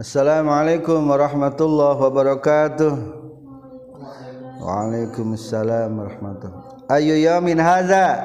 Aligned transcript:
Assalamualaikum 0.00 1.04
warahmatullahi 1.04 2.00
wabarakatuh. 2.00 2.92
Waalaikumsalam 4.64 5.92
warahmatullahi. 5.92 6.88
Ayu 6.88 7.20
yamin 7.20 7.60
hadza? 7.60 8.24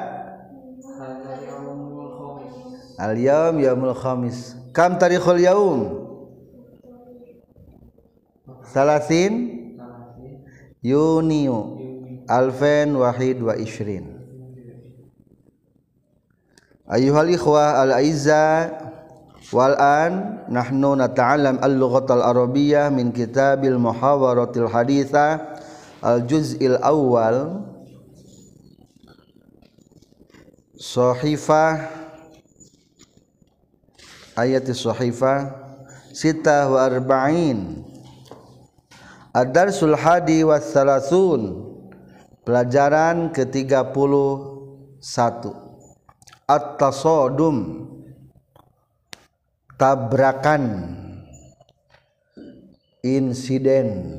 Al 2.96 3.12
yaum 3.20 3.60
yaumul 3.60 3.92
khamis. 3.92 4.56
Kam 4.72 4.96
tarikhul 4.96 5.44
yaum? 5.44 5.80
Salasin 8.72 9.76
Yuniu 10.80 11.76
Alfen 12.32 12.96
Wahid 12.96 13.44
wa 13.44 13.52
Ishrin 13.52 14.16
Ayuhal 16.88 17.28
ikhwah 17.28 17.84
al-aizza 17.84 18.87
wal 19.54 19.74
an 19.78 20.44
nahnu 20.50 20.98
nata'allam 20.98 21.62
al-lughatal 21.62 22.20
arabiyyah 22.20 22.92
min 22.92 23.14
kitabil 23.14 23.78
muhawaratil 23.78 24.68
haditha 24.68 25.58
al-juz'il 26.04 26.76
awal 26.84 27.64
sahifah 30.76 31.90
ayat 34.38 34.66
sahifah 34.70 35.50
sitah 36.14 36.70
wa 36.70 36.86
arba'in 36.86 37.88
Ad-Darsul 39.38 39.94
Hadi 39.94 40.42
Wassalasun 40.42 41.68
Pelajaran 42.42 43.28
ke-31 43.30 43.92
At-Tasodum 46.48 47.56
Tabrakan 49.78 50.90
Insiden. 53.06 54.18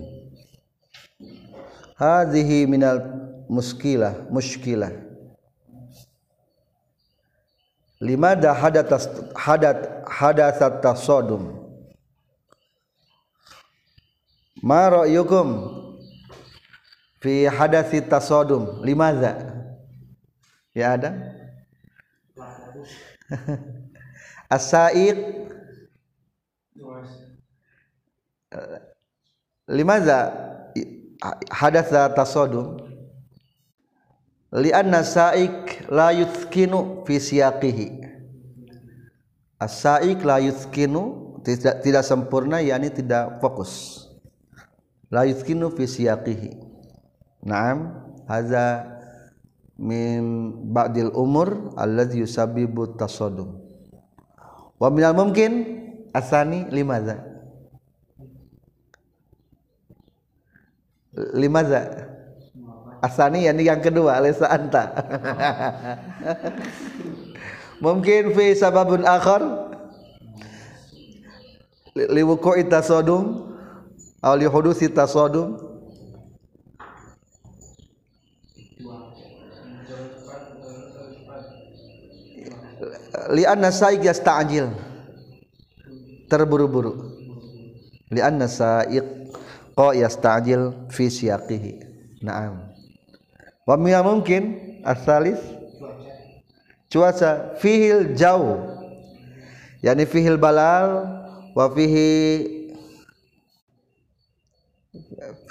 Hadhihi 2.00 2.64
minal 2.64 3.04
muskilah 3.52 4.32
Muskilah. 4.32 4.96
Limada 8.00 8.56
hadatas 8.56 9.12
hadat 9.36 10.08
hadasat 10.08 10.80
tasodum. 10.80 11.60
Ma 14.64 14.88
ra'yukum 14.88 15.68
fi 17.20 17.52
hadasi 17.52 18.00
tasodum? 18.08 18.80
Limaza 18.88 19.36
ya 20.72 20.96
ada? 20.96 21.12
As-sa'iq 24.56 25.20
limaza? 29.68 30.20
Hadasa 31.52 32.10
tasodum. 32.16 32.80
Lianna 34.50 35.06
sa'iq 35.06 35.90
la 35.92 36.10
yuthkinu 36.16 37.06
fi 37.06 37.22
siyaqihi. 37.22 37.88
As-sa'iq 39.60 40.24
la 40.24 40.40
yuthkinu 40.40 41.38
tidak 41.44 41.84
tidak 41.84 42.04
sempurna 42.08 42.64
yakni 42.64 42.90
tidak 42.90 43.38
fokus. 43.44 44.06
La 45.12 45.28
yuthkinu 45.28 45.70
fi 45.76 45.84
siyaqihi. 45.86 46.56
Na'am 47.46 48.10
hadza 48.28 49.00
min 49.80 50.52
ba'dil 50.76 51.16
umur 51.16 51.72
alladhi 51.80 52.20
yusabbibu 52.20 53.00
tasaddum 53.00 53.64
wa 54.76 54.88
minal 54.92 55.16
mungkin 55.16 55.79
asani 56.14 56.66
limaza 56.72 57.18
limaza 61.34 62.10
asani 63.02 63.48
yani 63.48 63.64
yang 63.66 63.80
kedua 63.80 64.20
lesa 64.20 64.48
anta. 64.52 64.92
Mungkin 67.84 68.36
fi 68.36 68.56
sababun 68.56 69.08
akhar. 69.08 69.42
Liwuku'i 71.96 72.64
tasadum 72.68 73.50
aw 74.24 74.36
li 74.40 74.48
hudusi 74.48 74.88
tasadum 74.88 75.60
li 83.36 83.44
anna 83.44 83.68
sa'iq 83.68 84.00
yasta'jil 84.00 84.72
terburu-buru. 86.30 86.94
Li 88.14 88.22
anna 88.22 88.48
sa'iq 88.48 89.06
qa 89.74 89.94
yasta'jil 89.98 90.90
fi 90.94 91.10
siyaqihi. 91.10 91.72
Na'am. 92.26 92.74
Wa 93.66 93.78
min 93.78 93.94
mungkin 94.02 94.44
asalis 94.82 95.42
cuaca. 96.90 97.58
Fihil 97.62 98.18
jauh. 98.18 98.58
Yani 99.86 100.10
fihil 100.10 100.42
balal 100.42 101.06
wa 101.54 101.66
fihi 101.70 102.10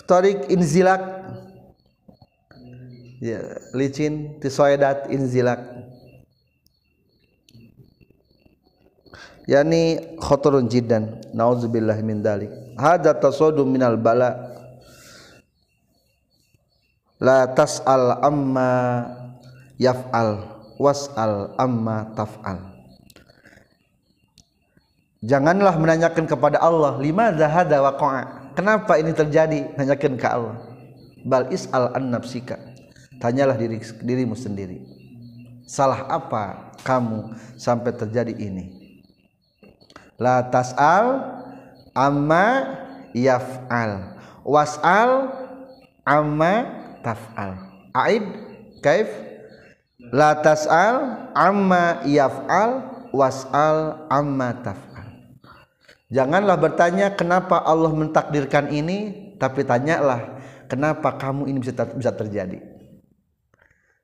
tarik 0.07 0.51
inzilak. 0.51 1.03
Ya 3.19 3.43
licin 3.75 4.39
tisoedat 4.39 5.11
inzilak 5.11 5.78
yani 9.49 10.15
khotorun 10.21 10.69
jiddan. 10.69 11.17
Nauzubillah 11.33 11.97
min 12.05 12.21
dalik 12.21 12.53
hadza 12.77 13.17
tasadu 13.17 13.65
minal 13.65 13.97
bala. 13.97 14.55
La 17.19 17.51
tas'al 17.51 18.23
amma 18.23 18.71
yaf'al. 19.81 20.61
Was'al 20.79 21.59
amma 21.59 22.15
taf'al. 22.15 22.79
Janganlah 25.27 25.75
menanyakan 25.75 26.31
kepada 26.31 26.63
Allah 26.63 26.95
lima 27.03 27.35
zahada 27.35 27.83
waqa'a? 27.83 28.55
Kenapa 28.55 28.95
ini 29.03 29.11
terjadi? 29.11 29.75
Tanyakan 29.75 30.15
ke 30.15 30.29
Allah. 30.31 30.63
Bal 31.27 31.51
is'al 31.51 31.91
an 31.99 32.15
nafsika. 32.15 32.63
Tanyalah 33.19 33.59
diri 33.59 33.83
dirimu 33.83 34.39
sendiri. 34.39 34.87
Salah 35.67 36.07
apa 36.07 36.71
kamu 36.87 37.35
sampai 37.59 37.91
terjadi 37.91 38.31
ini 38.39 38.78
la 40.19 40.45
tas'al 40.51 41.07
amma 41.95 42.47
yaf'al. 43.15 44.19
Was'al 44.43 45.11
amma 46.03 46.55
taf'al. 47.07 47.53
Aid 47.95 48.25
kaif. 48.83 49.09
La 50.13 50.39
tas'al 50.39 51.31
amma 51.35 52.03
yaf'al 52.05 52.71
was'al 53.15 54.09
amma 54.11 54.59
taf'al. 54.63 55.09
Janganlah 56.09 56.57
bertanya 56.57 57.13
kenapa 57.13 57.61
Allah 57.61 57.93
mentakdirkan 57.93 58.73
ini, 58.73 59.31
tapi 59.37 59.61
tanyalah 59.69 60.41
kenapa 60.65 61.21
kamu 61.21 61.53
ini 61.53 61.61
bisa 61.61 61.85
bisa 61.93 62.13
terjadi. 62.17 62.65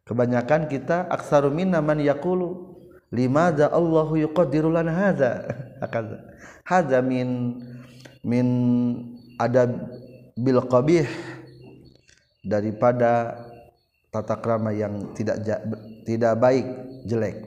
Kebanyakan 0.05 0.69
kita 0.69 1.09
aksaru 1.09 1.49
minna 1.49 1.81
man 1.81 1.97
yaqulu 1.97 2.74
limadza 3.15 3.71
Allahu 3.71 4.19
yuqaddiru 4.19 4.75
lana 4.75 4.91
hadza. 4.91 5.47
Hadza 6.69 6.99
min 7.05 7.61
min 8.27 8.47
adab 9.39 9.71
bil 10.35 10.59
qabih. 10.67 11.07
Daripada 12.45 13.41
tata 14.13 14.37
krama 14.37 14.69
yang 14.75 15.17
tidak 15.17 15.41
tidak 16.05 16.33
baik, 16.37 16.67
jelek. 17.09 17.41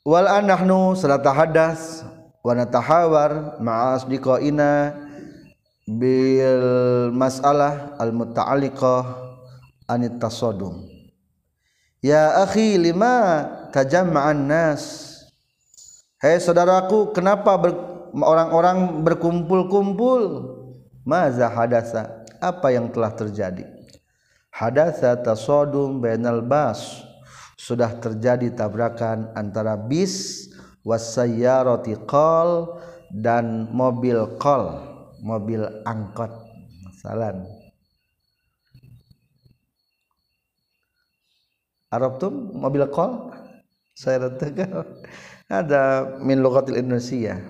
Wal 0.00 0.24
anahnu 0.24 0.96
salata 0.96 1.36
hadas 1.36 2.00
wa 2.40 2.56
natahawar 2.56 3.60
ma'a 3.60 4.00
asdiqaina 4.00 4.96
bil 5.84 7.12
mas'alah 7.12 8.00
al 8.00 8.10
muta'alliqah 8.16 9.04
anit 9.86 10.16
tasadum 10.16 10.89
ya 12.04 12.44
akhi 12.44 12.80
lima 12.80 13.46
tajamma'an 13.72 14.48
nas. 14.48 15.08
Hei 16.20 16.36
saudaraku 16.36 17.16
kenapa 17.16 17.56
orang-orang 18.12 19.00
ber, 19.00 19.16
berkumpul-kumpul 19.16 20.22
maza 21.04 21.48
hadasa 21.48 22.28
apa 22.40 22.72
yang 22.72 22.92
telah 22.92 23.12
terjadi? 23.16 23.64
Hadasa 24.52 25.16
tasadum 25.16 26.00
bainal 26.00 26.44
bas. 26.44 27.06
Sudah 27.60 27.92
terjadi 27.92 28.56
tabrakan 28.56 29.36
antara 29.36 29.76
bis 29.76 30.48
wasayyarati 30.80 31.92
qol 32.08 32.80
dan 33.12 33.68
mobil 33.68 34.16
qol 34.40 34.80
mobil 35.20 35.68
angkot. 35.84 36.32
Salan 37.04 37.59
Arab 41.90 42.22
tuh 42.22 42.30
mobil 42.30 42.86
qol 42.86 43.34
saya 43.98 44.30
tegal 44.40 44.86
ada 45.50 46.14
min 46.22 46.38
lughatil 46.38 46.78
Indonesia. 46.78 47.42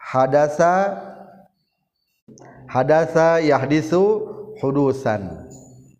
Hadasa 0.00 0.96
hadasa 2.64 3.44
yahdisu 3.44 4.02
hudusan. 4.64 5.46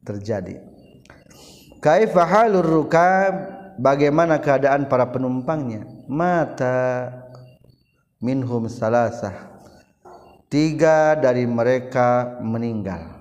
Terjadi. 0.00 0.56
Kaifa 1.84 2.24
halur 2.24 2.64
rukab 2.64 3.36
bagaimana 3.76 4.40
keadaan 4.40 4.88
para 4.88 5.04
penumpangnya? 5.04 5.84
Mata 6.08 7.12
minhum 8.16 8.72
salasah. 8.72 9.52
Tiga 10.48 11.12
dari 11.12 11.44
mereka 11.44 12.40
meninggal 12.40 13.17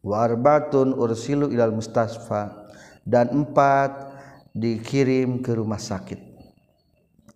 warbatun 0.00 0.96
ursilu 0.96 1.52
ilal 1.52 1.72
mustasfa 1.76 2.72
dan 3.04 3.28
empat 3.32 4.12
dikirim 4.56 5.44
ke 5.44 5.52
rumah 5.56 5.80
sakit. 5.80 6.18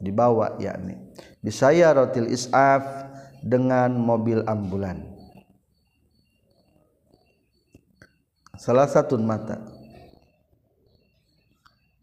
Dibawa 0.01 0.61
yakni. 0.61 1.01
Bisaya 1.41 1.95
rotil 1.95 2.29
isaf 2.29 2.83
dengan 3.41 3.95
mobil 3.97 4.45
ambulan. 4.45 5.01
Salah 8.57 8.89
satu 8.89 9.21
mata. 9.21 9.61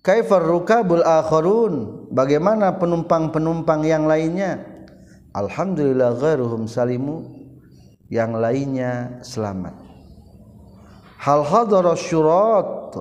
Kaifar 0.01 0.41
rukabul 0.41 1.05
akharun? 1.05 2.05
Bagaimana 2.09 2.73
penumpang-penumpang 2.81 3.85
yang 3.85 4.09
lainnya? 4.09 4.61
Alhamdulillah 5.33 6.17
ghairuhum 6.17 6.65
salimu. 6.65 7.29
Yang 8.09 8.31
lainnya 8.43 9.21
selamat 9.23 9.90
hal 11.21 11.45
hadara 11.45 11.93
syurat? 11.93 12.97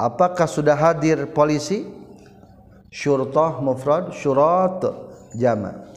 Apakah 0.00 0.48
sudah 0.48 0.74
hadir 0.74 1.28
polisi? 1.30 1.84
Syurtah 2.88 3.60
mufrad 3.60 4.10
syurat 4.16 4.82
jama. 5.36 5.92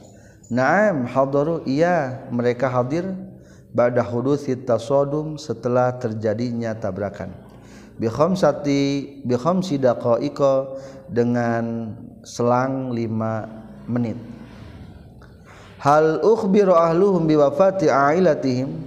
Naam 0.46 1.10
hadaru 1.10 1.66
iya 1.66 2.28
mereka 2.30 2.70
hadir 2.70 3.02
ba'da 3.74 4.00
hudusi 4.00 4.54
tasodum 4.54 5.34
setelah 5.36 5.98
terjadinya 5.98 6.72
tabrakan. 6.78 7.34
Bi 7.98 8.06
khamsati 8.06 8.80
bi 9.26 9.34
khamsi 9.34 9.82
daqa'iqa 9.82 10.54
dengan 11.10 11.96
selang 12.22 12.94
5 12.94 13.90
menit. 13.90 14.16
Hal 15.82 16.22
ukhbiru 16.22 16.72
ahluhum 16.78 17.26
biwafati 17.26 17.90
ailatihim 17.90 18.86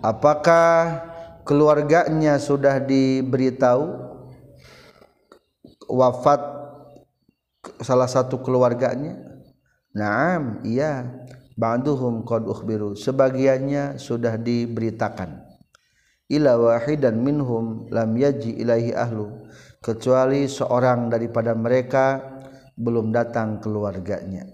apakah 0.00 1.04
keluarganya 1.46 2.42
sudah 2.42 2.82
diberitahu 2.82 3.86
wafat 5.86 6.42
salah 7.80 8.10
satu 8.10 8.42
keluarganya? 8.42 9.14
Naam 9.94 10.60
iya. 10.66 11.22
Ba'duhum 11.56 12.28
qad 12.28 12.44
ukhbiru. 12.44 12.92
Sebagiannya 12.98 13.96
sudah 13.96 14.36
diberitakan. 14.36 15.40
Ila 16.28 16.58
wahidan 16.60 17.16
minhum 17.22 17.88
lam 17.88 18.12
yaji 18.12 18.60
ilaihi 18.60 18.92
ahlu. 18.92 19.48
Kecuali 19.80 20.50
seorang 20.50 21.08
daripada 21.08 21.56
mereka 21.56 22.20
belum 22.76 23.08
datang 23.08 23.64
keluarganya. 23.64 24.44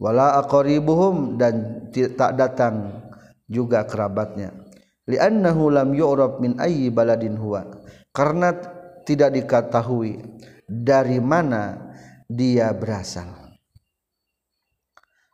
Wala 0.00 0.40
aqaribuhum 0.40 1.36
dan 1.36 1.86
tak 1.92 2.40
datang 2.40 3.04
juga 3.44 3.84
kerabatnya 3.84 4.61
li'annahu 5.08 5.72
lam 5.72 5.90
yu'rab 5.94 6.38
min 6.38 6.58
ayyi 6.58 6.92
baladin 6.92 7.38
huwa. 7.38 7.66
Karena 8.12 8.52
tidak 9.02 9.34
diketahui 9.34 10.20
dari 10.68 11.18
mana 11.18 11.94
dia 12.28 12.70
berasal. 12.70 13.42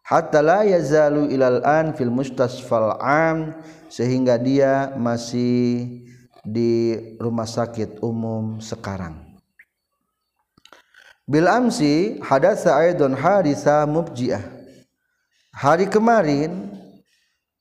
Hatta 0.09 0.41
la 0.41 0.65
yazalu 0.65 1.29
ilal 1.29 1.61
an 1.69 1.93
fil 1.93 2.09
mustasfal 2.09 2.97
am 2.97 3.53
sehingga 3.93 4.41
dia 4.41 4.97
masih 4.97 6.00
di 6.41 6.97
rumah 7.20 7.44
sakit 7.44 8.00
umum 8.00 8.56
sekarang. 8.56 9.29
Bil 11.29 11.44
amsi 11.44 12.17
hadatsa 12.25 12.81
aidon 12.81 13.12
hadisa 13.12 13.85
mubjiah. 13.85 14.41
Hari 15.53 15.85
kemarin 15.93 16.73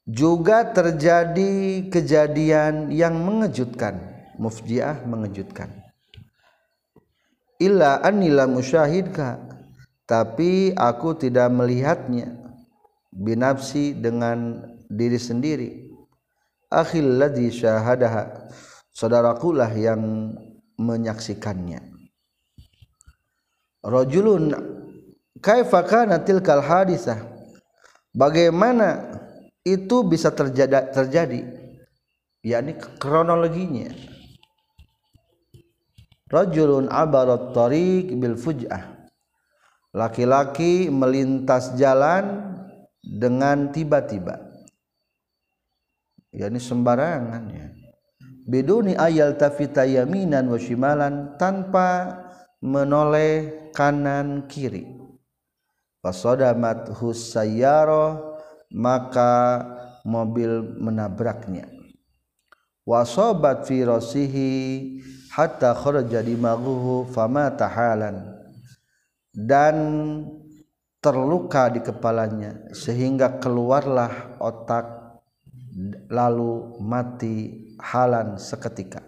juga 0.08 0.72
terjadi 0.72 1.84
kejadian 1.92 2.96
yang 2.96 3.20
mengejutkan. 3.20 4.00
Mufjiah 4.40 5.04
mengejutkan. 5.04 5.84
Illa 7.60 8.00
anila 8.00 8.48
musyahidka. 8.48 9.44
Tapi 10.08 10.72
aku 10.72 11.20
tidak 11.20 11.52
melihatnya. 11.52 12.32
Binafsi 13.12 13.92
dengan 13.92 14.64
diri 14.88 15.20
sendiri. 15.20 15.70
Akhil 16.72 17.20
ladzi 17.20 17.52
syahadaha. 17.52 18.48
Saudarakulah 18.96 19.70
yang 19.76 20.32
menyaksikannya. 20.80 21.84
Rajulun 23.84 24.56
kaifa 25.44 25.84
kana 25.84 26.24
tilkal 26.24 26.64
hadisah? 26.64 27.20
Bagaimana 28.16 29.18
itu 29.76 30.08
bisa 30.08 30.32
terjadi 30.32 30.96
terjadi 30.96 31.44
yakni 32.48 32.80
kronologinya. 33.00 33.92
Rajulun 36.28 36.92
abarat 36.92 37.56
tariq 37.56 38.12
bil 38.20 38.36
fuj'ah. 38.36 39.08
Laki-laki 39.96 40.92
melintas 40.92 41.72
jalan 41.80 42.52
dengan 43.00 43.72
tiba-tiba. 43.72 44.36
Yakni 46.36 46.60
sembarangan 46.60 47.44
ya. 47.48 47.68
Biduni 48.48 48.96
ayal 48.96 49.40
tafita 49.40 49.88
yaminan 49.88 50.52
wa 50.52 50.60
shimalan 50.60 51.36
tanpa 51.40 52.20
menoleh 52.60 53.72
kanan 53.72 54.48
kiri. 54.52 54.88
Fasadamat 56.04 56.92
husayyara 56.96 58.27
maka 58.72 59.64
mobil 60.04 60.76
menabraknya. 60.80 61.68
Wasobat 62.88 63.68
fi 63.68 63.84
rasihi 63.84 64.52
hatta 65.36 65.76
kharaja 65.76 66.24
dimaghuhu 66.24 67.12
fama 67.12 67.52
tahalan. 67.52 68.36
Dan 69.36 69.76
terluka 70.98 71.70
di 71.70 71.84
kepalanya 71.84 72.74
sehingga 72.74 73.38
keluarlah 73.38 74.40
otak 74.42 74.98
lalu 76.10 76.82
mati 76.82 77.68
halan 77.78 78.42
seketika. 78.42 79.06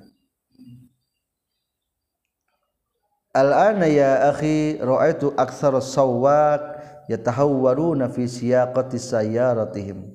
Al-ana 3.33 3.85
ya 3.89 4.29
akhi 4.33 4.77
ra'aitu 4.81 5.33
aktsar 5.37 5.77
as-sawwaq 5.77 6.78
yatahawwaruna 7.09 8.13
fi 8.13 8.29
siyaqati 8.29 9.01
sayyaratihim. 9.01 10.05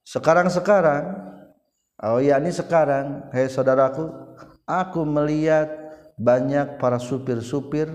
Sekarang-sekarang 0.00 1.04
oh 2.00 2.20
yakni 2.24 2.50
sekarang 2.50 3.28
hei 3.36 3.52
saudaraku 3.52 4.08
aku 4.64 5.04
melihat 5.04 5.68
banyak 6.16 6.80
para 6.80 6.96
supir-supir 6.96 7.92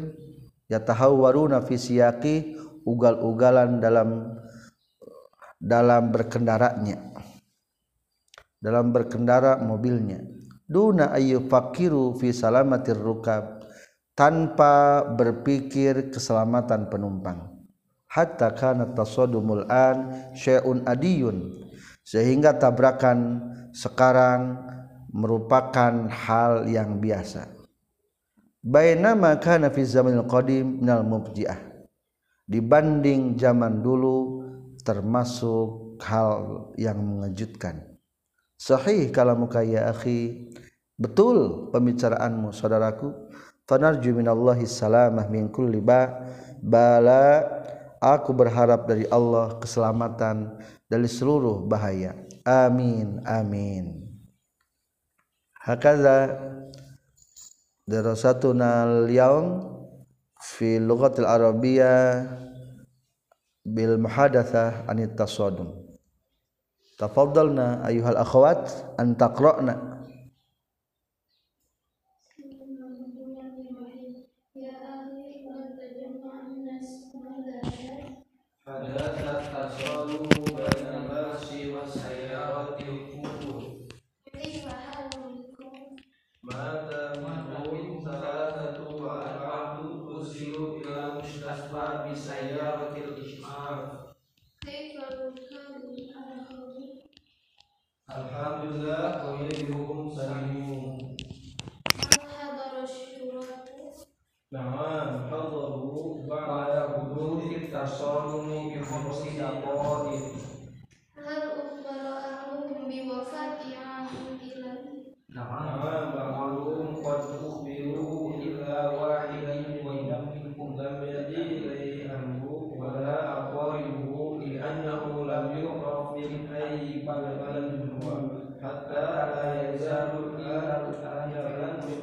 yatahawwaruna 0.69 1.65
fi 1.65 1.75
siyaqi 1.81 2.35
ugal-ugalan 2.85 3.81
dalam 3.81 4.37
dalam 5.57 6.13
berkendaranya 6.13 7.09
dalam 8.61 8.91
berkendara 8.93 9.57
mobilnya. 9.57 10.21
Duna 10.69 11.09
ayu 11.17 11.49
fakiru 11.49 12.13
fi 12.13 12.29
salamatir 12.29 12.93
rukab 12.93 13.65
tanpa 14.13 15.01
berpikir 15.01 16.13
keselamatan 16.13 16.85
penumpang 16.93 17.48
hatta 18.09 18.51
kana 18.57 18.89
tasadumul 18.91 19.69
an 19.69 20.33
syai'un 20.33 20.83
adiyun. 20.83 21.69
Sehingga 22.01 22.57
tabrakan 22.57 23.37
sekarang 23.69 24.57
merupakan 25.13 26.09
hal 26.09 26.65
yang 26.65 26.97
biasa. 26.97 27.53
Bainama 28.65 29.37
kana 29.37 29.69
fi 29.69 29.85
zamanil 29.85 30.25
qadim 30.25 30.81
minal 30.81 31.05
mubji'ah. 31.05 31.69
Dibanding 32.49 33.37
zaman 33.37 33.85
dulu 33.85 34.41
termasuk 34.81 36.01
hal 36.01 36.73
yang 36.81 36.97
mengejutkan. 36.97 37.85
Sahih 38.57 39.13
kalamuka 39.13 39.61
ya 39.61 39.93
akhi. 39.93 40.49
Betul 40.97 41.69
pembicaraanmu 41.69 42.49
saudaraku. 42.49 43.13
Fanarju 43.69 44.17
minallahi 44.17 44.65
salamah 44.65 45.29
min 45.29 45.53
kulli 45.53 45.77
ba. 45.77 46.25
Bala 46.59 47.45
aku 47.99 48.31
berharap 48.31 48.87
dari 48.87 49.05
Allah 49.11 49.59
keselamatan 49.59 50.59
dari 50.87 51.05
seluruh 51.05 51.67
bahaya. 51.67 52.15
Amin 52.47 53.21
amin. 53.27 54.09
Hakaza 55.59 56.39
darasatuna 57.85 58.87
al-yaum 58.87 59.67
fi 60.39 60.79
lughatil 60.79 61.27
arabiyyah 61.27 62.25
bil 63.67 63.99
muhadatsah 63.99 64.87
anit 64.87 65.13
tasadum 65.19 65.75
tafaddalna 66.95 67.83
ayuhal 67.83 68.17
akhawat 68.17 68.71
an 68.95 69.13
taqra'na 69.19 69.98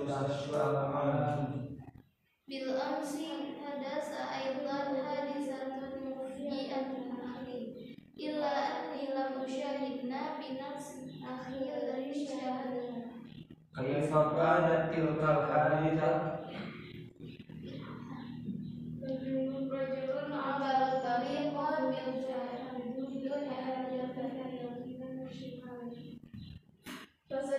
mustashfa'an 0.07 1.67
Bil 2.47 2.79
amsi 2.79 3.59
hadasa 3.59 4.31
aidan 4.39 4.95
dari 4.95 5.27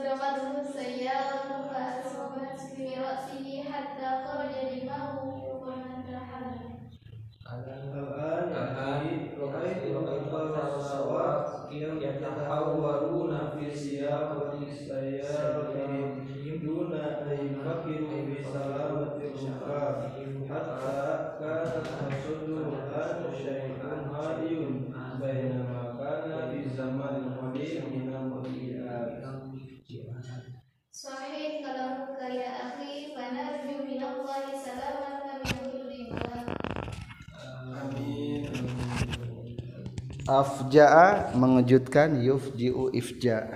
فقدره 0.08 0.60
السيارة 0.60 1.48
فأصابت 1.70 2.60
برأسه 2.78 3.64
حتى 3.72 4.28
خرج 4.28 4.80
دماغه 4.80 5.28
ومن 5.62 6.04
الآن 8.54 9.30
رأيت 9.40 9.96
أطفال 9.96 10.76
السواد 10.78 11.46
يتحولون 11.72 13.40
في 13.60 13.76
سياق 13.76 14.54
السيارة 14.62 15.74
دون 16.64 16.94
أن 16.94 17.28
يفكروا 17.32 18.22
بسلامة 18.30 19.16
الركاب 19.16 20.12
حتى 20.50 21.30
كانت 21.40 21.86
تصدهم 22.10 22.76
هذا 22.96 23.30
الشيء 23.34 23.67
afja'a 40.28 41.32
mengejutkan 41.34 42.20
yufji'u 42.20 42.92
ifja. 42.92 43.48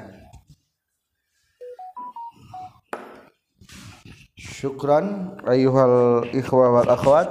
Syukran 4.39 5.35
ayuhal 5.43 6.25
ikhwa 6.31 6.79
wal 6.79 6.89
akhwat. 6.89 7.29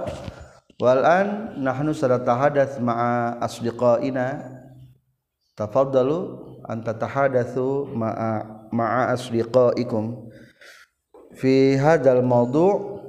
Wal 0.80 1.04
an 1.04 1.56
nahnu 1.60 1.96
sadatahadath 1.96 2.80
ma'a 2.80 3.40
asdiqaina. 3.40 4.44
Tafaddalu 5.56 6.20
an 6.68 6.84
tatahadathu 6.84 7.96
ma'a 7.96 8.68
ma'a 8.72 9.12
asdiqaikum. 9.16 10.28
Fi 11.36 11.80
hadzal 11.80 12.20
mawdu' 12.20 13.00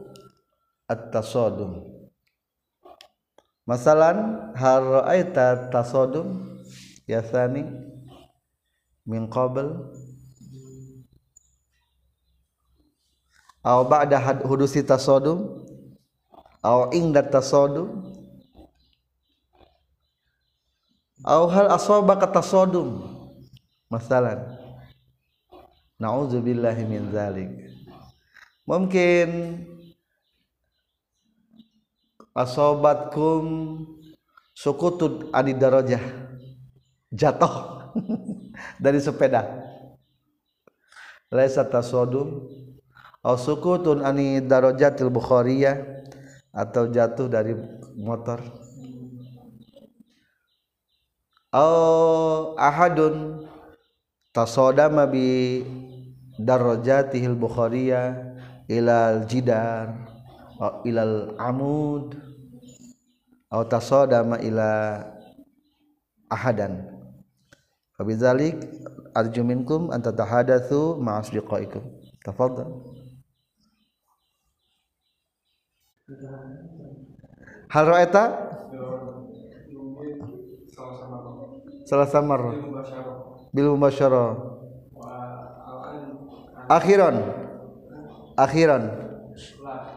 at-tasadum 0.88 1.91
masalan 3.66 4.52
hal 4.58 4.82
ra'aita 5.02 5.70
tasodum 5.70 6.58
ya 7.08 7.22
sani 7.26 7.66
min 9.06 9.30
qabl. 9.30 9.92
Aw 13.62 13.80
ba'da 13.86 14.18
hudusi 14.42 14.82
tasodum 14.82 15.66
aw 16.66 16.90
inda 16.90 17.22
tasodum. 17.22 18.10
Aw 21.22 21.44
hal 21.54 21.68
asabaka 21.70 22.26
tasodum 22.26 23.06
masalan. 23.86 24.58
Na'udzubillahi 26.02 26.82
min 26.90 27.14
zalik. 27.14 27.54
Mungkin 28.66 29.30
asobatkum 32.36 33.44
sukutud 34.56 35.32
adi 35.36 35.56
darajah 35.56 36.04
jatuh 37.12 37.54
dari 38.84 39.00
sepeda. 39.04 39.48
Laisa 41.32 41.64
tasodum. 41.64 42.48
Au 43.22 43.38
sukutun 43.38 44.02
ani 44.02 44.42
darajatil 44.42 45.14
bukhariyah 45.14 45.78
atau 46.50 46.90
jatuh 46.90 47.30
dari 47.30 47.54
motor. 47.94 48.42
Au 51.54 52.58
ahadun 52.58 53.46
tasodama 54.34 55.06
bi 55.06 55.62
darajatihil 56.42 57.38
bukhariyah 57.38 58.34
ilal 58.66 59.30
jidar 59.30 60.11
ilal 60.86 61.34
amud 61.42 62.14
atau 63.50 63.66
tasodama 63.66 64.38
ila 64.40 65.02
ahadan 66.30 67.02
Fabizalik 68.02 68.58
arju 69.14 69.46
minkum 69.46 69.94
an 69.94 70.02
tatahadatsu 70.02 70.98
ma'a 70.98 71.22
asdiqaikum. 71.22 71.86
Tafadhal. 72.26 72.82
Hal 77.70 77.86
ra'aita? 77.86 78.24
Salah 81.86 82.10
samar. 82.10 82.42
Bil 83.54 83.70
mubasyarah. 83.78 84.34
Akhiran. 86.74 87.22
Akhiran 88.34 89.11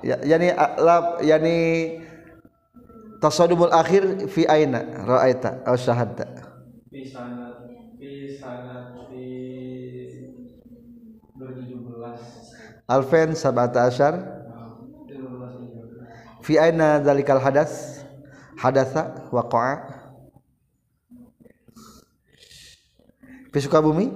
ya, 0.03 0.17
yani 0.25 0.49
la 0.87 0.97
yani 1.23 1.57
tasadumul 3.23 3.73
akhir 3.73 4.29
fi 4.29 4.45
aina 4.49 4.81
ra'aita 5.09 5.64
aw 5.67 5.76
syahadta 5.76 6.25
fi 6.91 7.00
sanad 7.14 7.57
fi 7.99 8.11
sanad 8.41 8.95
fi 9.09 9.23
2017 11.38 12.88
alfen 12.88 13.35
sabata 13.35 13.88
asyar. 13.88 14.14
Fi 16.45 16.59
aina 16.61 17.00
zalikal 17.05 17.41
hadas? 17.41 18.05
Hadasa 18.61 19.03
waqa'a. 19.33 19.75
Fi 23.53 23.59
Sukabumi? 23.61 24.07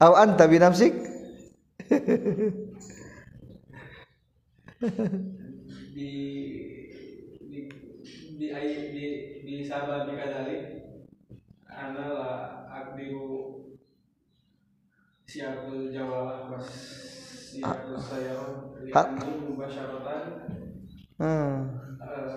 Aw 0.00 0.12
anta 0.16 0.44
bi 0.50 0.56
nafsik 0.60 0.94
di 5.96 6.12
di 7.44 7.58
di 8.40 8.46
di 8.96 9.04
di 9.44 9.54
sabab 9.60 10.08
di 10.08 10.16
kadali 10.16 10.58
ana 11.68 12.04
la 12.08 12.30
akdiru 12.72 13.60
siapul 15.28 15.92
jawalah 15.92 16.48
pas 16.48 16.64
siapul 17.52 18.00
saya 18.00 18.40
lihat 18.80 19.20
mubasyaratan 19.20 20.22
hmm. 21.20 21.54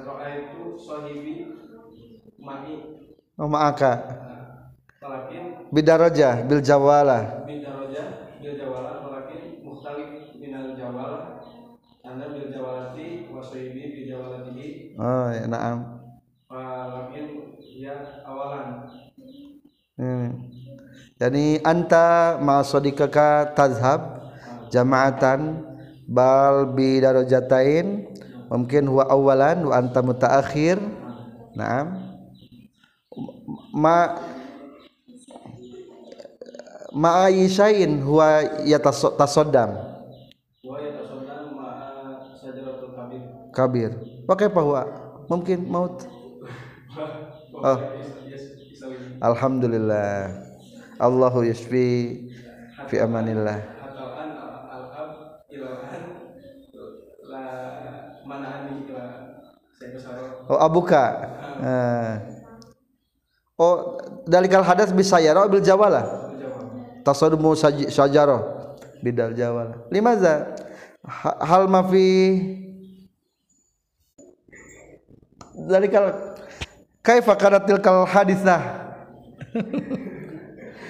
roa 0.03 0.27
itu 0.35 0.75
sahibi 0.75 1.47
mani 2.43 3.07
oh 3.39 3.47
ma'aka 3.47 3.93
walakin 4.99 5.71
bidarajah 5.71 6.43
bil 6.43 6.59
jawalah. 6.59 7.47
Bin 7.47 7.63
daroja 7.63 8.35
bil 8.43 8.55
jawala 8.59 8.99
walakin 8.99 9.63
mukhtalif 9.63 10.35
minal 10.35 10.75
jawala 10.75 11.39
anda 12.03 12.25
bil 12.29 12.51
jawalati 12.51 13.31
wa 13.31 13.39
sahibi 13.39 13.81
bil 13.95 14.05
jawalatihi 14.11 14.99
oh 14.99 15.27
ya 15.31 15.45
na'am 15.47 15.79
walakin 16.51 17.25
ya 17.79 17.95
awalan 18.27 18.87
Hmm. 19.93 20.49
Yani 21.21 21.61
anta 21.61 22.41
ma 22.41 22.65
sadiqaka 22.65 23.53
tazhab 23.53 24.25
jama'atan 24.73 25.61
bal 26.09 26.73
bi 26.73 26.97
darajatain 26.97 28.09
mungkin 28.49 28.89
huwa 28.89 29.05
awalan 29.05 29.69
wa 29.69 29.77
anta 29.77 30.01
mutaakhir. 30.01 30.81
Naam. 31.53 32.17
Ma 33.69 34.17
ma 36.89 37.29
ayishain 37.29 38.01
huwa 38.01 38.41
yatasaddam 38.65 39.77
wa 40.65 40.77
yatasaddam 40.81 41.53
ma'a 41.53 42.33
sajaratul 42.41 42.97
kabir 43.53 43.93
kabir. 43.93 44.25
Wa 44.27 44.35
kaifa 44.35 44.61
huwa? 44.61 44.81
Mungkin 45.29 45.69
maut. 45.69 46.03
Oh. 47.63 47.79
Alhamdulillah. 49.21 50.33
Allahu 50.99 51.45
yashfi 51.47 52.19
fi 52.89 52.95
amanillah. 52.99 53.61
Oh 60.49 60.59
abuka. 60.59 61.03
Eh. 61.63 62.13
Oh 63.55 63.95
dalikal 64.27 64.65
hadas 64.65 64.91
bisa 64.91 65.21
ya 65.23 65.37
bil 65.47 65.63
jawala. 65.63 66.03
Tasadumu 67.05 67.55
saj- 67.55 67.91
syajarah 67.91 68.41
bidal 69.03 69.35
jawala. 69.35 69.87
Limaza? 69.91 70.55
Ha- 71.03 71.39
Hal 71.43 71.67
ma 71.67 71.83
fi 75.53 75.61
dalikal 75.69 76.05
kaifa 77.05 77.33
kanat 77.37 77.63
tilkal 77.69 78.05
hadisah? 78.09 78.61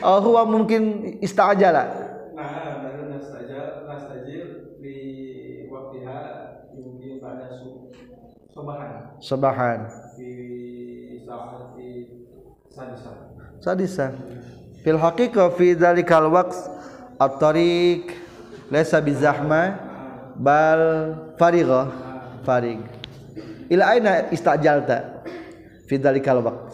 Oh 0.04 0.20
huwa 0.20 0.44
mungkin 0.44 1.16
istajala. 1.24 1.88
Nah, 2.36 2.84
sobahan 8.52 9.16
Sabahan. 9.24 9.80
di 10.20 10.34
saat 11.24 11.72
di 11.80 11.90
sadisa. 12.68 13.12
Sadisa. 13.64 14.08
Fil 14.84 15.00
haqiqah 15.00 15.56
fi 15.56 15.72
dzalikal 15.72 16.28
waqt 16.28 16.60
at-tariq 17.16 18.12
laysa 18.68 19.00
bizahma 19.00 19.80
bal 20.36 21.16
farigha 21.40 21.88
farig. 22.44 22.84
Ila 23.70 23.84
aina 23.96 24.12
istajalta? 24.32 25.24
Fi 25.88 25.96
dzalikal 26.00 26.44
waqt? 26.44 26.72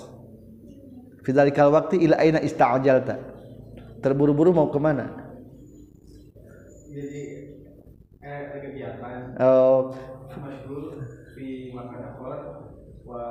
Fi 1.26 1.30
dzalikal 1.34 1.70
waqti 1.74 2.02
ila 2.06 2.18
aina 2.18 2.40
istajalta? 2.42 3.16
Terburu-buru 4.00 4.56
mau 4.56 4.72
ke 4.72 4.80
mana? 4.80 5.06
Jadi 6.90 7.24
eh 8.24 8.42
kegiatan. 8.56 9.36
Oh, 9.38 9.94
di 11.40 11.72
wa 11.74 13.24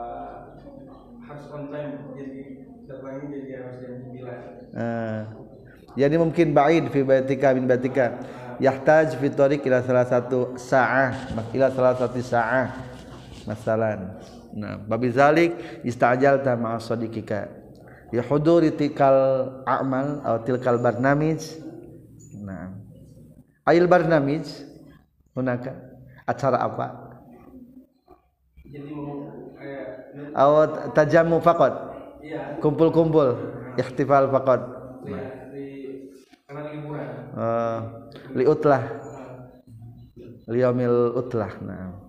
harus 1.23 1.47
on 1.55 1.63
time. 1.71 1.93
Jadi 2.17 2.41
terbangin 2.89 3.27
jadi 3.31 3.51
harus 3.61 3.77
jam 3.85 3.93
9 4.01 4.17
eh, 4.73 5.21
jadi 5.93 6.15
mungkin 6.17 6.57
ba'id 6.57 6.89
fi 6.89 7.05
baitika 7.05 7.53
min 7.53 7.69
baitika 7.69 8.17
yahtaj 8.57 9.13
fi 9.21 9.29
tariq 9.29 9.61
ila 9.69 9.85
salah 9.85 10.07
satu 10.09 10.57
sa'ah. 10.57 11.37
Ila 11.53 11.69
salah 11.69 11.95
satu 12.01 12.19
sa'ah 12.23 12.88
masalan. 13.49 14.21
Nah 14.53 14.77
babi 14.85 15.09
zalik 15.09 15.57
istajalta 15.81 16.53
ma'a 16.53 16.77
sadiqika. 16.77 17.49
Ya 18.13 18.21
huduri 18.21 18.73
tikal 18.73 19.17
a'mal 19.65 20.21
atau 20.21 20.41
tilkal 20.45 20.77
barnamij. 20.77 21.41
Nah 22.45 22.77
ayil 23.65 23.89
barnamij 23.89 24.45
hunaka 25.33 25.73
acara 26.29 26.61
apa? 26.61 26.87
Jadi 28.69 28.93
atau 30.37 30.93
tajamu 30.93 31.41
faqat? 31.41 31.75
Iya. 32.21 32.61
Kumpul-kumpul 32.61 33.29
ihtifal 33.81 34.29
karena 36.49 36.63
liburan 36.73 37.09
uh, 37.33 37.79
liutlah. 38.37 38.83
Liyamil 40.49 41.13
utlah 41.13 41.53
nah 41.61 42.08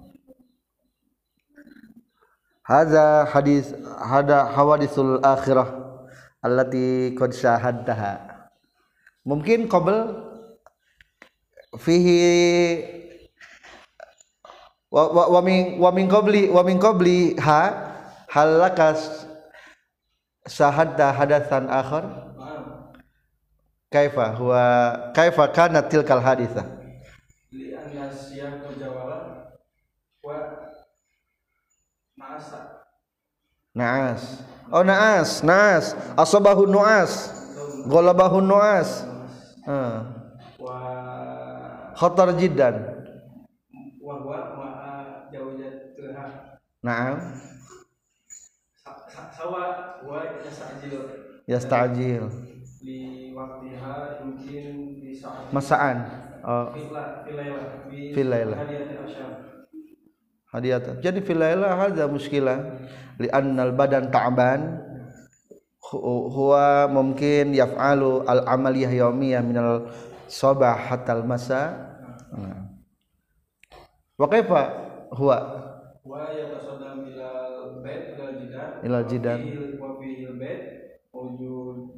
hadza 2.70 3.26
hadis 3.26 3.74
hada 3.98 4.46
hawadisul 4.54 5.18
akhirah 5.26 5.74
allati 6.46 7.18
qad 7.18 7.34
syahadtaha 7.34 8.46
mungkin 9.26 9.66
qabl 9.66 10.14
fihi 11.82 12.22
wa 14.94 15.10
wa, 15.10 15.24
wa 15.34 15.42
min 15.42 15.82
wa 15.82 15.90
min 15.90 16.06
qabli 16.06 16.46
wa 16.54 16.62
min 16.62 16.78
qabli 16.78 17.34
ha 17.42 17.62
halakas 18.30 19.26
syahadta 20.46 21.10
hadatsan 21.14 21.66
akhar? 21.70 22.06
Kaifa 23.90 24.38
huwa 24.38 24.62
kaifa 25.18 25.50
kanat 25.50 25.90
tilkal 25.90 26.22
hadithah 26.22 26.62
li 27.50 27.74
wa 30.22 30.69
naas. 33.76 34.44
Oh 34.70 34.84
naas 34.86 35.42
naas. 35.42 35.96
Asabahu 36.18 36.66
nuas. 36.70 37.34
Golabahu 37.90 38.42
nuas. 38.44 39.06
Ah 39.66 40.20
wa 40.60 40.80
khatar 41.96 42.36
jiddan. 42.36 42.76
tuha 45.96 46.26
na'am. 46.84 47.16
Sa- 48.76 49.04
sa- 49.08 49.32
sawa 49.36 49.64
wa 50.04 50.20
yastajil. 50.44 51.04
Yastajil. 51.48 52.24
Waktiha 53.40 54.20
mungkin 54.24 54.66
di 55.00 55.16
saat 55.16 55.48
masaan. 55.56 55.98
Oh. 56.44 56.72
Filaila, 58.16 58.58
hadiyatan 60.50 60.98
jadi 61.02 61.20
fil 61.22 61.38
laila 61.40 61.78
hadza 61.78 62.06
muskilah 62.10 62.82
li 63.22 63.30
anna 63.30 63.70
al 63.70 63.74
badan 63.78 64.10
ta'ban 64.10 64.82
hu- 65.90 66.30
huwa 66.34 66.90
mungkin 66.90 67.54
yaf'alu 67.54 68.26
al 68.26 68.46
amaliyah 68.46 68.90
yaumiyah 68.90 69.42
min 69.42 69.58
al 69.58 69.90
sabah 70.30 70.76
hatta 70.78 71.18
al 71.18 71.24
masa 71.26 71.86
Nah. 72.30 72.70
wa 74.22 74.30
kaifa 74.30 74.62
huwa 75.18 75.38
Wa 76.06 76.30
yatasaddam 76.30 77.02
ilal 77.10 77.82
bait 77.82 78.14
ilal 78.14 78.38
jidan. 78.38 78.70
Ilal 78.86 79.06
jidan. 79.10 79.40
Wa 79.82 79.90
Wa 79.90 79.90
fihil 79.98 80.38
bait 80.38 80.62
wujud 81.10 81.90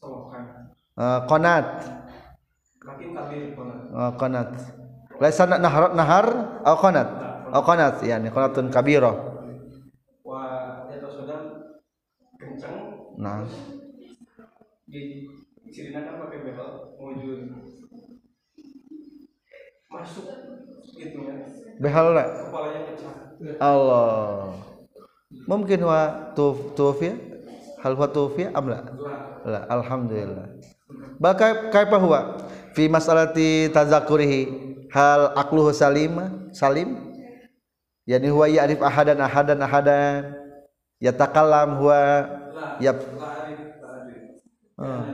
solokan. 0.00 0.72
uh, 0.96 1.20
qanat 1.28 1.68
Makin 2.80 3.12
kabir 3.12 3.52
konan. 3.52 3.78
uh, 3.92 4.12
qanat 4.16 4.48
laisa 5.20 5.44
nahar 5.44 5.92
nahar 5.92 6.26
au 6.64 6.76
qanat 6.80 7.08
au 7.54 7.62
qanat 7.66 8.02
yani 8.06 8.28
qanatun 8.34 8.70
kabira. 8.74 9.12
Wa 10.24 10.40
yatasaddam 10.90 11.44
kencang 12.38 12.78
nah. 13.18 13.44
Di 14.90 15.00
kan 15.94 16.04
pakai 16.18 16.38
behel 16.42 16.70
wujud 16.98 17.40
masuk 19.90 20.26
gitu 20.98 21.18
ya. 21.26 21.34
Behalna 21.80 22.24
kepalanya 22.50 22.80
pecah. 22.90 23.14
Allah. 23.60 24.54
Mungkin 25.46 25.80
wa 25.82 26.32
tuf 26.36 26.74
tufiya 26.78 27.14
hal 27.82 27.94
huwa 27.98 28.08
tufiya 28.10 28.50
am 28.54 28.66
la? 28.70 28.78
Lah. 28.82 28.86
La 29.42 29.60
alhamdulillah. 29.70 30.46
Bal 31.18 31.34
kai- 31.38 31.70
kaifa 31.72 31.96
huwa? 31.98 32.20
Fi 32.76 32.86
mas'alati 32.90 33.70
tazakurihi. 33.72 34.40
Hal 34.90 35.32
aqluhu 35.38 35.70
salima 35.74 36.30
salim 36.54 37.09
yani 38.10 38.26
huwa 38.34 38.50
ya'rif 38.50 38.82
ahadan 38.82 39.22
ahadan 39.22 39.60
ahadan 39.62 40.22
yatakallam 40.98 41.78
huwa 41.78 42.00
Yap. 42.80 42.96
Ah. 44.80 45.12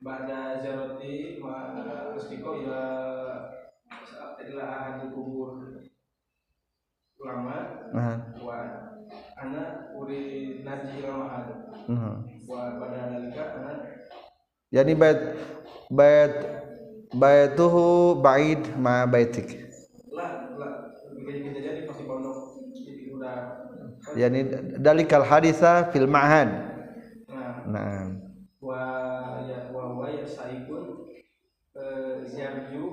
Pada 0.00 0.40
zaroti 0.64 1.36
ma 1.36 1.76
Rustiko 2.16 2.56
ila 2.64 2.84
ila 4.48 4.64
ahadul 4.64 5.12
kubur 5.12 5.48
ulama 7.20 7.56
Nah. 7.92 8.16
wa 8.40 8.56
ana 9.36 9.92
uri 9.92 10.60
naji 10.64 11.04
Mhm. 11.84 12.14
wa 12.48 12.60
pada 12.80 12.98
dalika 13.12 13.44
ana 13.60 13.72
Yani 14.72 14.92
bait 14.96 15.20
bait 15.92 16.34
baituhu 17.12 18.18
ba'id 18.24 18.72
ma 18.80 19.04
baitik. 19.06 19.68
lah 20.16 20.56
lah 20.56 20.72
begitu 21.12 21.60
jadi 21.60 21.84
pasti 21.86 22.02
pondok 22.08 22.64
jadi 22.72 23.12
udah 23.14 23.36
Yani 24.14 24.40
dalikal 24.78 25.26
haditha 25.26 25.90
fil 25.90 26.06
ma'had. 26.06 26.50
nah 27.28 27.66
Nah. 27.66 28.14
wa 28.62 28.80
ya 29.44 29.68
wa 29.74 29.84
wa 29.98 30.06
ya 30.08 30.24
saikun 30.24 31.10
eh, 31.74 32.16
yarju 32.32 32.84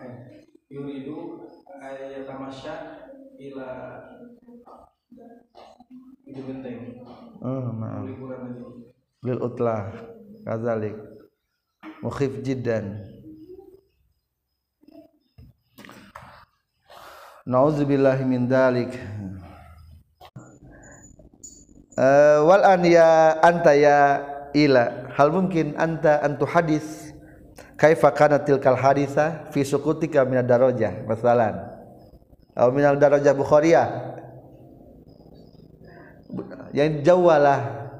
eh, 0.00 0.46
yuridu 0.70 1.42
ayatamasya 1.82 2.74
ila 3.36 3.68
itu 6.28 6.40
genteng 6.44 7.00
Oh, 7.38 7.70
maaf. 7.70 8.18
Lil 9.22 9.38
utlah 9.38 9.94
kadzalik. 10.42 10.94
Mukhif 12.02 12.42
jiddan. 12.42 12.98
Nauzubillahi 17.46 18.24
min 18.26 18.50
dalik. 18.50 18.90
Eh, 21.98 22.38
wal 22.46 22.62
an 22.62 22.86
ya 22.86 23.34
anta 23.42 23.74
ya 23.74 24.22
ila. 24.54 25.10
Hal 25.18 25.34
mungkin 25.34 25.74
anta 25.74 26.22
antu 26.22 26.46
hadis 26.46 27.10
kaifa 27.74 28.14
kana 28.14 28.38
tilkal 28.38 28.78
hadisa 28.78 29.50
fi 29.50 29.66
sukutika 29.66 30.22
min 30.22 30.38
darajah? 30.46 30.94
Masalan. 31.10 31.58
Atau 32.54 32.70
min 32.70 32.86
darajah 32.86 33.34
bukhariyah 33.34 33.88
yang 36.70 37.02
jawalah 37.02 37.90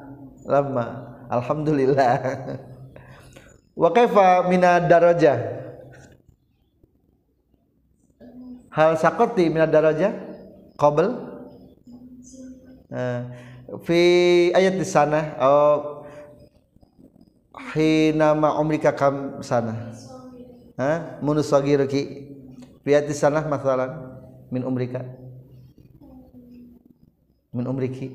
lama. 0.47 1.19
Alhamdulillah. 1.27 2.13
Wa 3.83 3.91
kaifa 3.91 4.47
min 4.47 4.63
darajah? 4.63 5.59
Hal 8.71 8.95
sakoti 8.95 9.51
min 9.51 9.67
darajah? 9.67 10.15
Qabl? 10.79 11.07
Eh, 12.95 13.48
fi 13.85 14.01
ayat 14.57 14.81
di 14.81 14.87
sana 14.89 15.37
oh 15.45 16.09
hinama 17.77 18.57
umrika 18.57 18.97
kam 18.97 19.45
sana. 19.45 19.93
Ha 20.81 21.21
munusagiruki 21.21 22.03
fi 22.81 22.89
ayat 22.97 23.13
di 23.13 23.17
sana 23.17 23.45
masalan 23.45 23.93
min 24.49 24.65
umrika. 24.65 25.05
Min 27.53 27.69
umriki. 27.69 28.09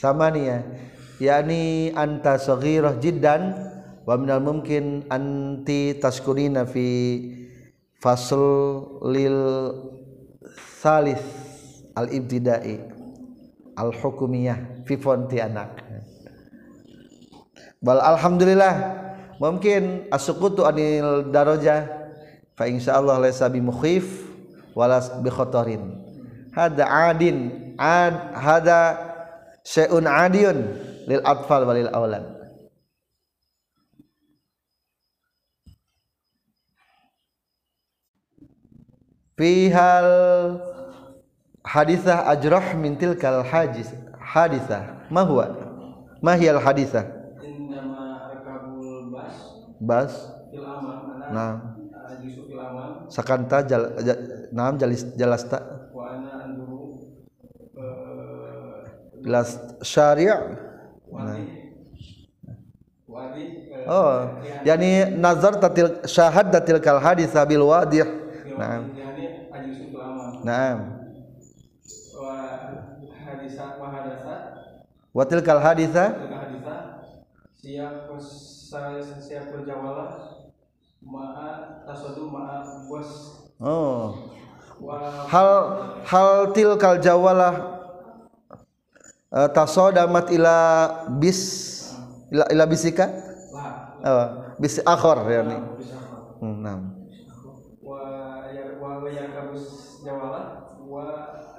Samania. 0.00 0.64
Yakni 1.16 1.94
anta 1.94 2.36
saghirah 2.36 2.98
jiddan 2.98 3.54
wa 4.04 4.18
minal 4.20 4.42
mumkin 4.42 5.06
anti 5.08 5.96
taskunina 5.96 6.68
fi 6.68 6.84
fasl 8.02 8.44
lil 9.08 9.38
salis 10.82 11.22
al 11.96 12.10
ibtidai 12.12 12.93
al 13.74 13.90
hukumiyah 13.94 14.86
fi 14.86 14.94
fonti 14.98 15.38
anak 15.42 15.82
bal 17.84 18.00
alhamdulillah 18.00 18.74
mungkin 19.42 20.08
asukutu 20.08 20.64
anil 20.64 21.28
daraja 21.28 21.84
fa 22.54 22.64
insyaallah 22.70 23.18
laysa 23.20 23.50
bi 23.50 23.60
mukhif 23.60 24.24
wala 24.72 25.02
bi 25.20 25.28
khatarin 25.28 25.82
hada 26.54 26.86
adin 27.10 27.50
ad 27.76 28.14
hada 28.38 28.80
syai'un 29.66 30.06
adiyun 30.06 30.58
lil 31.10 31.22
atfal 31.26 31.66
walil 31.66 31.90
aulad 31.90 32.24
fihal 39.34 40.08
hadisah 41.64 42.28
ajrah 42.28 42.76
min 42.76 42.94
tilkal 43.00 43.40
hajis 43.42 43.88
hadisah. 44.20 45.08
Ma 45.08 45.24
huwa? 45.24 45.48
Ma 46.20 46.36
hiya 46.36 46.56
al 46.56 46.62
hadisah? 46.62 47.04
Indama 47.40 48.30
rakabul 48.30 49.10
bas. 49.80 50.14
Nah 51.32 51.74
sakanta 53.08 53.64
jal, 53.64 53.96
ja, 54.04 54.14
naam 54.52 54.76
jalis 54.76 55.04
jalasta. 55.16 55.58
Eh, 57.74 58.80
bilas 59.24 59.58
syari' 59.82 60.30
wadi. 61.10 61.44
Wadi 63.04 63.44
eh, 63.70 63.86
oh 63.90 64.38
yani 64.62 65.10
nazar 65.18 65.58
tatil 65.58 66.02
syahad 66.06 66.54
tatil 66.54 66.78
kal 66.78 67.02
hadisah 67.02 67.42
bil 67.48 67.66
wadih. 67.66 68.06
Naam. 68.54 68.94
aman. 68.94 70.32
Naam 70.46 70.78
wa 72.14 73.16
hadisa 73.18 73.64
wa 73.80 73.88
hadasa 73.90 74.34
wa 75.14 75.22
tilkal 75.22 75.62
hadisah 75.62 76.10
Tilka 76.10 76.36
hadisa 76.42 76.74
siap 77.54 78.10
siap 79.22 79.44
berjawalah 79.54 80.42
ma'a 81.00 81.48
tasadu 81.86 82.28
ma'a 82.28 82.84
bos 82.90 83.10
oh. 83.62 84.34
Hal 85.30 85.50
hal 86.02 86.50
tilkal 86.50 86.98
jawalah 86.98 87.54
uh, 89.30 89.48
tasodamat 89.54 90.34
ila 90.34 90.56
bis 91.22 91.40
ila, 92.34 92.44
ila 92.50 92.64
bisika? 92.66 93.06
Oh, 94.04 94.52
bis 94.60 94.82
akhor 94.84 95.24
yani 95.30 95.56
bisa 95.80 95.96
hmm, 96.42 96.56
naam. 96.60 97.08
Wa 97.80 98.44
ya 98.52 98.76
wa 98.76 99.00
ya 99.08 99.32
kabus 99.32 100.02
jawalah 100.04 100.76
wa 100.84 101.06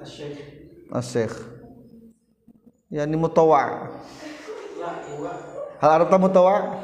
syekh. 0.06 0.70
Asyikh 0.94 1.55
yani 2.96 3.16
mutawa. 3.20 3.92
Hal 5.84 5.92
arabta 6.00 6.16
mutawa? 6.16 6.80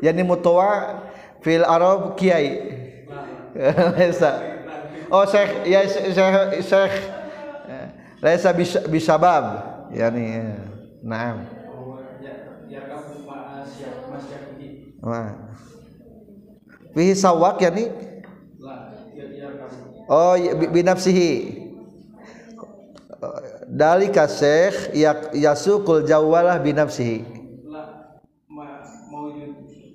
Yani 0.00 0.24
mutawa 0.24 0.96
fil 1.44 1.64
arab 1.68 2.16
kiai. 2.16 2.80
La 3.52 3.92
laisa 3.92 4.30
oh 5.12 5.28
syekh 5.28 5.68
ya 5.68 5.84
syekh 5.84 6.64
syekh 6.64 6.94
laisa 8.24 8.48
bis- 8.56 8.80
bisabab 8.88 9.44
yani 9.92 10.24
ya. 10.40 10.44
naam. 11.04 11.44
Wah. 15.04 15.36
Fihi 16.96 17.12
sawak 17.12 17.60
yani? 17.60 17.92
Ya 19.12 19.24
ya 19.28 19.52
oh 20.08 20.32
ya, 20.38 20.56
bi- 20.56 20.70
binafsihi 20.72 21.61
dalika 23.66 24.26
syekh 24.28 24.90
yak 24.94 25.30
yasukul 25.34 26.02
jawalah 26.06 26.58
binafsihi. 26.62 27.24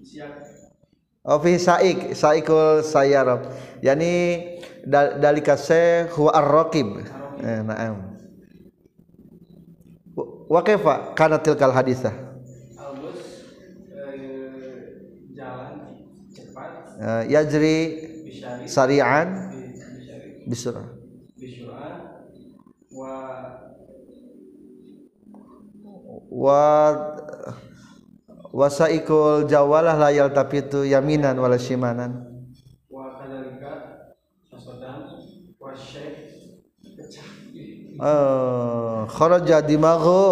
Siap 0.08 0.34
oh 1.28 1.40
saik 1.44 2.16
saikul 2.18 2.82
sayyarab 2.82 3.54
yani 3.86 4.42
dal- 4.88 5.20
dalika 5.22 5.54
syekh 5.60 6.10
huwa 6.16 6.32
ar-raqib. 6.34 7.06
Eh, 7.38 7.62
na'am. 7.62 8.18
Wa- 10.50 10.64
kaifa 10.66 11.14
kanat 11.14 11.46
tilkal 11.46 11.70
hadisah? 11.70 12.16
Eh, 12.18 12.26
jalan 15.38 16.02
cepat. 16.34 16.72
Eh, 16.98 17.24
yajri 17.30 17.78
sari'an 18.66 19.54
bisurah 20.50 20.97
wa 22.98 23.16
wa 26.34 26.64
wasaikul 28.50 29.46
jawalah 29.46 29.94
layal 30.02 30.34
tapi 30.34 30.66
itu 30.66 30.82
yaminan 30.90 31.38
wala 31.38 31.62
shimanan. 31.62 32.26
Wa 32.90 33.22
kadalika 33.22 33.74
sasodan 34.50 35.06
wa 35.62 35.72
syekh 35.78 36.34
oh, 38.02 39.06
kharaja 39.14 39.62
dimaghu 39.62 40.26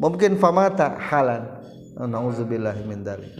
mungkin 0.00 0.40
famata 0.40 0.96
halan. 0.96 1.60
Nauzubillahi 1.94 2.82
min 2.90 3.06
dzalik 3.06 3.38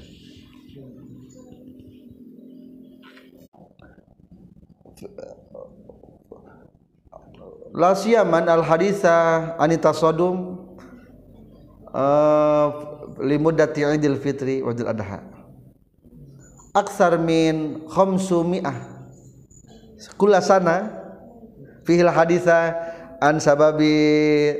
la 7.75 7.93
siyaman 7.99 8.47
al 8.49 8.63
haditha 8.63 9.59
anita 9.59 9.91
sodum 9.91 10.63
uh, 11.91 12.67
limuddati 13.19 13.83
idil 13.83 14.17
fitri 14.19 14.63
wa 14.63 14.71
idil 14.71 14.89
adha. 14.89 15.21
Aksar 16.75 17.19
min 17.23 17.87
khamsu 17.87 18.43
mi'ah. 18.43 18.75
Kula 20.19 20.43
sana 20.43 20.91
fihil 21.87 22.11
haditha 22.11 22.75
an 23.23 23.39
sababi 23.39 24.55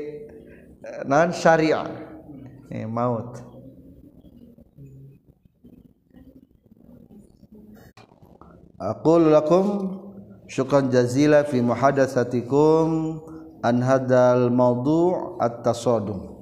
nan 1.05 1.35
syariah 1.35 1.85
eh, 2.71 2.87
maut. 2.87 3.43
Aqulu 8.75 9.31
lakum 9.31 9.65
syukran 10.47 10.91
jazila 10.91 11.43
fi 11.43 11.61
muhadatsatikum 11.61 13.19
an 13.63 13.81
hadal 13.81 14.51
mawdu' 14.53 15.41
at-tasadum 15.41 16.34